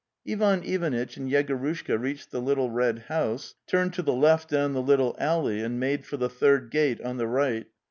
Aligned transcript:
."Ivan 0.27 0.63
Ivanitch 0.63 1.15
and 1.17 1.29
Yegorushka 1.31 1.95
reached 1.99 2.31
the 2.31 2.41
little 2.41 2.71
red 2.71 3.03
house, 3.07 3.53
turned 3.67 3.93
to 3.93 4.01
the 4.01 4.13
left 4.15 4.49
down 4.49 4.73
the 4.73 4.81
little 4.81 5.15
alley, 5.19 5.61
and 5.61 5.79
made 5.79 6.07
for 6.07 6.17
the 6.17 6.27
third 6.27 6.71
gate 6.71 6.99
on 7.01 7.17
the 7.17 7.27
right. 7.27 7.67